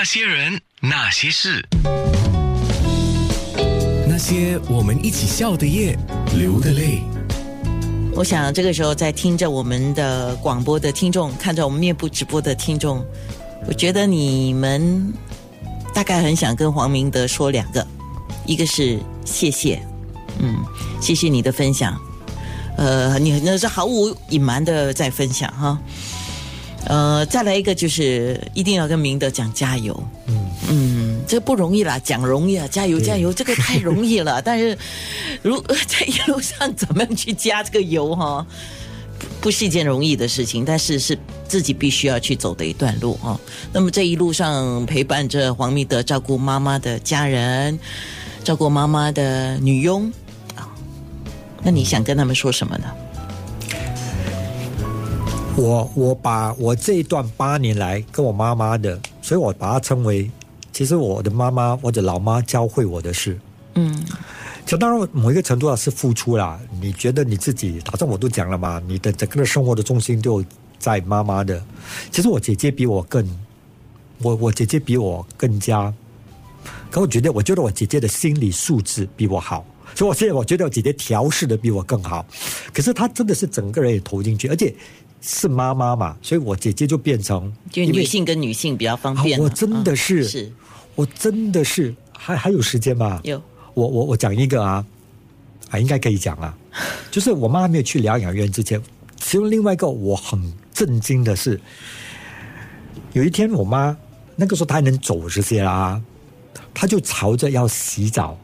[0.00, 1.60] 那些人，那些事，
[4.06, 5.98] 那些我们一起笑的夜，
[6.36, 7.02] 流的泪。
[8.14, 13.04] 我想这个时候在听着我们的广播的听众，看着我们面部直播的听众，
[13.66, 15.12] 我觉得你们
[15.92, 17.84] 大概很想跟黄明德说两个，
[18.46, 19.82] 一个是谢谢，
[20.38, 20.54] 嗯，
[21.00, 22.00] 谢谢你的分享，
[22.76, 25.76] 呃，你那是毫无隐瞒的在分享哈。
[26.86, 30.02] 呃，再来一个就是一定要跟明德讲加油。
[30.26, 34.40] 嗯嗯，这不容易啦，讲容易啊，加油加油，这个太容易了。
[34.42, 34.76] 但是，
[35.42, 38.46] 如 在一路上怎么样去加这个油哈，
[39.40, 43.38] 不是一件容易的事情，但是是自己必须要去走的一段路啊。
[43.72, 47.78] 那么这一路上陪伴着黄明德照顾妈妈的家人，
[48.44, 50.12] 照顾妈妈的女佣
[50.54, 50.68] 啊，
[51.62, 52.84] 那你想跟他们说什么呢？
[55.58, 60.30] 我我把我这一段八年来跟我妈妈的，所以我把它称为，
[60.72, 63.36] 其实我的妈妈或者老妈教会我的事。
[63.74, 64.04] 嗯，
[64.64, 66.60] 就当然某一个程度上是付出啦。
[66.80, 70.44] 你觉得你自己，打算我都讲了嘛，你的整个的生活的重心就
[70.78, 71.60] 在妈妈的。
[72.12, 73.28] 其实我姐姐比我更，
[74.22, 75.92] 我我姐姐比我更加，
[76.88, 82.24] 可我觉得我觉得我姐姐的心理素质比我好，所以我现在我觉得我姐姐调试的比我更好。
[82.72, 84.72] 可是她真的是整个人也投进去，而且。
[85.20, 89.38] 是妈妈嘛，所以我姐姐就变成就女性跟女性比较方便。
[89.40, 90.52] 我真的是，是
[90.94, 93.20] 我真的是还还有时间吗？
[93.24, 93.42] 有，
[93.74, 94.84] 我我我讲一个啊，
[95.70, 96.56] 啊应该可以讲啊，
[97.10, 98.80] 就是我妈没有去疗养院之前，
[99.16, 100.40] 其中另外一个我很
[100.72, 101.60] 震惊的是，
[103.12, 103.96] 有一天我妈
[104.36, 106.00] 那个时候她还能走这些啦，
[106.72, 108.38] 她就朝着要洗澡，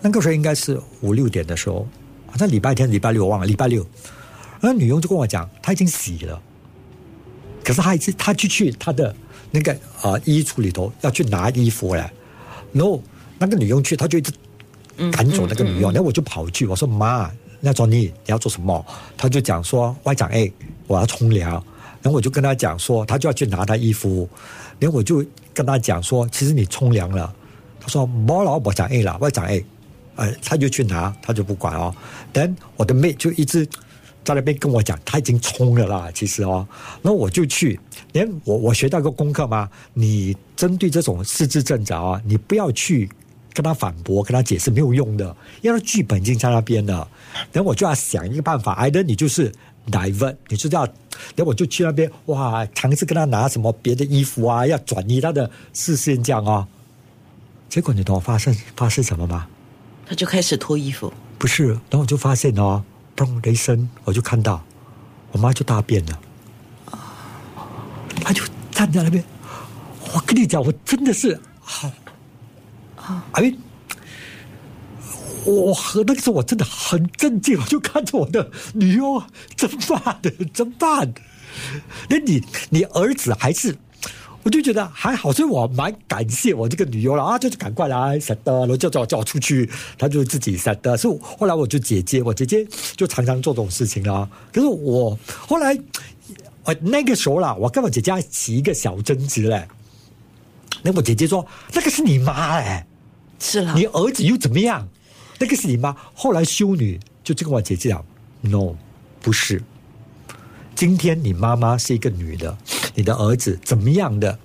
[0.00, 1.88] 那个时候应该是五六点的时候，
[2.26, 3.84] 好像礼拜天、礼拜六我忘了，礼拜六。
[4.64, 6.40] 那女佣就跟我讲，她已经洗了，
[7.64, 9.12] 可是她一直她就去她的
[9.50, 12.12] 那个呃衣橱里头要去拿衣服来，
[12.72, 13.02] 然后
[13.40, 14.32] 那个女佣去，她就一直
[15.10, 18.86] 赶走那个女佣，然后我就跑去，我说妈，那庄妮你要做什么？
[19.16, 20.48] 她就讲说外长哎，
[20.86, 21.50] 我要冲凉，
[22.00, 24.28] 然后我就跟她讲说，她就要去拿她衣服，
[24.78, 27.34] 然后我就跟她讲说，其实你冲凉了，
[27.80, 29.60] 她说没了，我讲哎了，外长哎，
[30.14, 31.92] 呃，她就去拿，她就不管哦，
[32.32, 33.68] 等我的妹就一直。
[34.24, 36.10] 在那边跟我讲，他已经冲了啦。
[36.14, 36.66] 其实哦，
[37.02, 37.78] 那我就去。
[38.12, 39.68] 连我我学到一个功课嘛？
[39.94, 43.08] 你针对这种失智症者啊，你不要去
[43.54, 45.34] 跟他反驳、跟他解释，没有用的。
[45.62, 47.08] 因为剧本已经在那边了。
[47.50, 49.50] 等我就要想一个办法，挨着你就是
[49.90, 50.86] divert，你就要。
[51.34, 56.66] 等我就去那边，哇，尝试跟他拿什么别的衣服啊，要转移他的视线这样哦。
[57.68, 59.46] 结果你懂我发生发生什么吗？
[60.04, 61.12] 他就开始脱衣服。
[61.38, 62.84] 不是，然后我就发现哦。
[63.16, 64.62] 嘣的一声，我就看到
[65.30, 66.18] 我妈就大便了，
[68.22, 69.22] 她就站在那边。
[70.14, 71.90] 我跟你讲，我真的是好
[72.96, 73.24] 啊！
[73.32, 73.54] 哎，
[75.46, 80.30] 我和那个时候我真的很震惊，我就看着我的女儿，怎么办的？
[80.52, 81.14] 怎么办？
[82.08, 83.76] 那你你儿子还是？
[84.44, 90.96] 我就觉得还好，所以我蛮感谢我这个女友了啊，就是赶快来舍得，然后叫叫叫我出去，她就自己舍得。
[90.96, 92.66] 所以后来我就姐姐，我姐姐
[92.96, 94.28] 就常常做这种事情啦。
[94.52, 95.16] 可是我
[95.46, 95.78] 后来，
[96.64, 99.68] 我那个时候啦，我跟我姐姐起一个小争执嘞。
[100.82, 102.84] 那我姐姐说：“那个是你妈哎，
[103.38, 104.88] 是啦，你儿子又怎么样？
[105.38, 108.04] 那个是你妈。”后来修女就跟我姐姐讲
[108.40, 108.74] ：“No，
[109.20, 109.62] 不是。
[110.74, 112.58] 今天你妈妈是一个女的。”
[112.94, 114.38] 你的儿子怎么样的？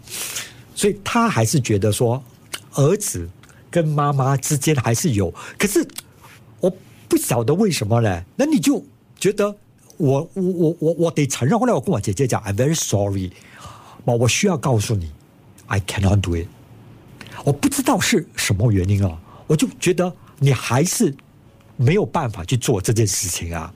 [0.75, 2.23] 所以他还是觉得说，
[2.73, 3.27] 儿子
[3.71, 5.33] 跟妈妈之间还是有。
[5.57, 5.83] 可是
[6.59, 6.71] 我
[7.07, 8.23] 不晓得为什么呢？
[8.35, 8.85] 那你就
[9.17, 9.55] 觉得
[9.97, 11.59] 我我我我我得承认。
[11.59, 13.31] 后来我跟我姐姐讲，I'm very sorry，
[14.05, 15.11] 我我需要告诉你
[15.65, 16.47] ，I cannot do it。
[17.43, 21.15] 我不知道是什么原因啊，我就觉得你还是
[21.75, 23.73] 没有办法去做这件事情啊。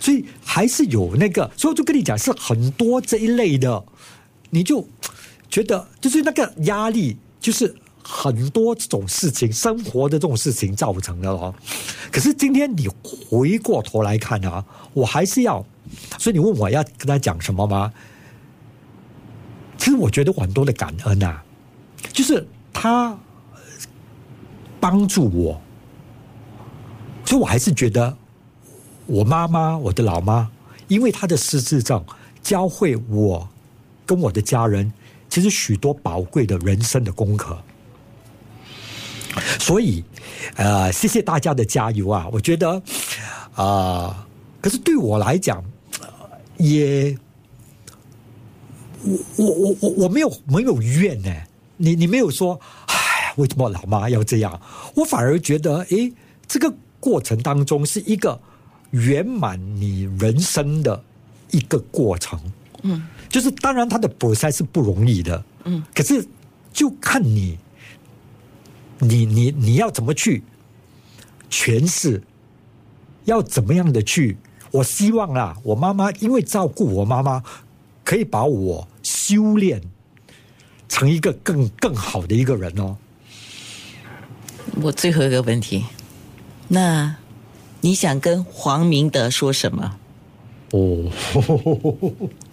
[0.00, 3.82] 所以还是有那个，所以我就跟你讲，是很多这一类的。
[4.54, 4.86] 你就
[5.48, 11.54] 觉得就是那个压力，就是很多这种事情，生活的这种事情造成的哦。
[12.10, 12.86] 可是今天你
[13.30, 14.62] 回过头来看啊，
[14.92, 15.64] 我还是要，
[16.18, 17.90] 所以你问我要跟他讲什么吗？
[19.78, 21.42] 其实我觉得很多的感恩啊，
[22.12, 23.18] 就是他
[24.78, 25.58] 帮助我，
[27.24, 28.14] 所以我还是觉得
[29.06, 30.50] 我妈妈，我的老妈，
[30.88, 32.04] 因为她的失智症，
[32.42, 33.48] 教会我。
[34.04, 34.92] 跟我的家人，
[35.28, 37.56] 其实许多宝贵的人生的功课，
[39.58, 40.04] 所以，
[40.56, 42.28] 呃，谢谢大家的加油啊！
[42.32, 42.82] 我觉得，
[43.54, 44.26] 啊，
[44.60, 45.64] 可是对我来讲，
[46.58, 47.16] 也，
[49.04, 51.32] 我我我我我没有没有怨呢。
[51.78, 54.60] 你你没有说，哎，为什么老妈要这样？
[54.94, 56.12] 我反而觉得，诶，
[56.46, 58.38] 这个过程当中是一个
[58.90, 61.02] 圆满你人生的
[61.50, 62.38] 一个过程。
[62.82, 65.44] 嗯，就是当然他的 process 是不容易的。
[65.64, 66.26] 嗯，可是
[66.72, 67.58] 就看你，
[68.98, 70.42] 你你你要怎么去
[71.50, 72.22] 诠释，
[73.24, 74.36] 要怎么样的去？
[74.72, 77.42] 我希望啊，我妈妈因为照顾我妈妈，
[78.04, 79.82] 可以把我修炼
[80.88, 82.96] 成一个更更好的一个人哦。
[84.80, 85.84] 我最后一个问题，
[86.68, 87.16] 那
[87.82, 89.98] 你想跟黄明德说什么？
[90.70, 91.12] 哦，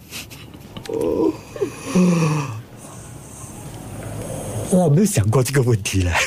[4.70, 6.12] 我没有想过这个问题嘞。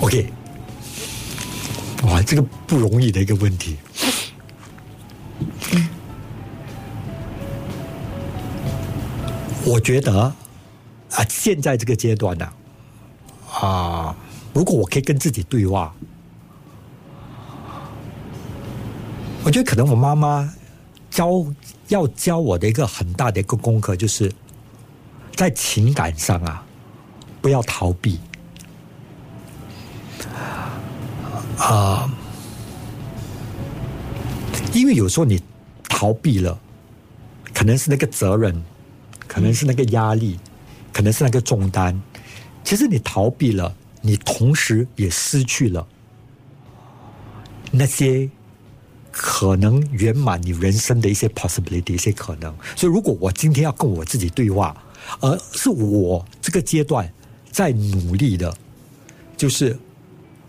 [0.00, 0.32] OK，
[2.04, 3.78] 哇，这个不容易的一个问题。
[9.64, 10.36] 我觉得啊，
[11.28, 12.46] 现在这个阶段呢、
[13.50, 14.14] 啊，
[14.54, 15.92] 如果我可以跟自己对话，
[19.44, 20.50] 我觉得可能我妈妈
[21.10, 21.44] 教
[21.88, 24.32] 要教我的一个很大的一个功课，就是
[25.34, 26.64] 在情感上啊，
[27.42, 28.18] 不要逃避。
[31.58, 32.10] 啊，
[34.72, 35.42] 因为有时候你
[35.88, 36.58] 逃避了，
[37.52, 38.64] 可能是那个责任，
[39.26, 40.38] 可能是那个压力，
[40.92, 42.00] 可能是那个重担。
[42.62, 43.74] 其实你逃避了，
[44.06, 45.86] 你同时也失去了
[47.70, 48.28] 那些
[49.10, 52.54] 可能圆满你人生的一些 possibility，一些可能。
[52.76, 54.76] 所以，如果我今天要跟我自己对话，
[55.20, 57.10] 而是我这个阶段
[57.50, 58.54] 在努力的，
[59.38, 59.78] 就是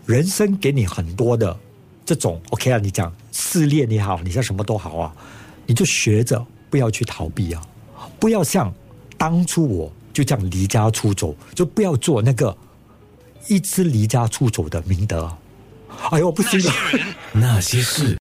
[0.04, 1.56] 人生给你很多的
[2.04, 5.14] 这种 OK 啊，你讲试炼也好，你像什么都好啊，
[5.64, 7.66] 你就学着不要去逃避啊，
[8.20, 8.72] 不要像
[9.16, 12.56] 当初我就这样离家出走，就不要做那个
[13.48, 15.34] 一直离家出走的明德。
[16.10, 16.72] 哎呦，不行了。
[17.32, 18.14] 那些 事。